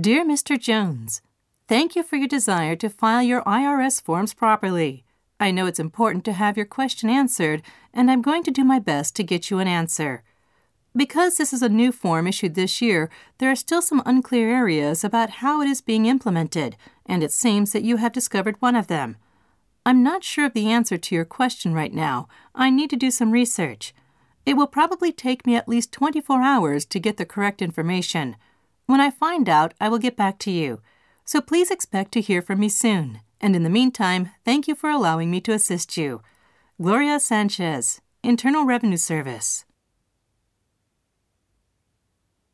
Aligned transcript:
Dear 0.00 0.24
Mr. 0.24 0.58
Jones, 0.58 1.20
Thank 1.68 1.94
you 1.94 2.02
for 2.02 2.16
your 2.16 2.26
desire 2.26 2.76
to 2.76 2.88
file 2.88 3.22
your 3.22 3.42
IRS 3.42 4.00
forms 4.00 4.32
properly. 4.32 5.04
I 5.38 5.50
know 5.50 5.66
it's 5.66 5.78
important 5.78 6.24
to 6.24 6.32
have 6.32 6.56
your 6.56 6.64
question 6.64 7.10
answered, 7.10 7.62
and 7.92 8.10
I'm 8.10 8.22
going 8.22 8.42
to 8.44 8.50
do 8.50 8.64
my 8.64 8.78
best 8.78 9.14
to 9.16 9.22
get 9.22 9.50
you 9.50 9.58
an 9.58 9.68
answer. 9.68 10.22
Because 10.96 11.36
this 11.36 11.52
is 11.52 11.60
a 11.60 11.68
new 11.68 11.92
form 11.92 12.26
issued 12.26 12.54
this 12.54 12.80
year, 12.80 13.10
there 13.36 13.50
are 13.50 13.54
still 13.54 13.82
some 13.82 14.02
unclear 14.06 14.48
areas 14.48 15.04
about 15.04 15.28
how 15.28 15.60
it 15.60 15.68
is 15.68 15.82
being 15.82 16.06
implemented, 16.06 16.74
and 17.04 17.22
it 17.22 17.30
seems 17.30 17.72
that 17.72 17.84
you 17.84 17.98
have 17.98 18.12
discovered 18.12 18.56
one 18.60 18.76
of 18.76 18.86
them. 18.86 19.18
I'm 19.84 20.02
not 20.02 20.24
sure 20.24 20.46
of 20.46 20.54
the 20.54 20.70
answer 20.70 20.96
to 20.96 21.14
your 21.14 21.26
question 21.26 21.74
right 21.74 21.92
now. 21.92 22.28
I 22.54 22.70
need 22.70 22.88
to 22.90 22.96
do 22.96 23.10
some 23.10 23.30
research. 23.30 23.92
It 24.46 24.54
will 24.54 24.66
probably 24.68 25.12
take 25.12 25.46
me 25.46 25.54
at 25.54 25.68
least 25.68 25.92
24 25.92 26.40
hours 26.40 26.86
to 26.86 26.98
get 26.98 27.18
the 27.18 27.26
correct 27.26 27.60
information. 27.60 28.36
When 28.92 29.00
I 29.00 29.08
find 29.08 29.48
out, 29.48 29.72
I 29.80 29.88
will 29.88 29.96
get 29.96 30.18
back 30.18 30.38
to 30.40 30.50
you. 30.50 30.82
So 31.24 31.40
please 31.40 31.70
expect 31.70 32.12
to 32.12 32.20
hear 32.20 32.42
from 32.42 32.60
me 32.60 32.68
soon. 32.68 33.20
And 33.40 33.56
in 33.56 33.62
the 33.62 33.70
meantime, 33.70 34.32
thank 34.44 34.68
you 34.68 34.74
for 34.74 34.90
allowing 34.90 35.30
me 35.30 35.40
to 35.40 35.52
assist 35.54 35.96
you. 35.96 36.20
Gloria 36.78 37.18
Sanchez, 37.18 38.02
Internal 38.22 38.66
Revenue 38.66 38.98
Service. 38.98 39.64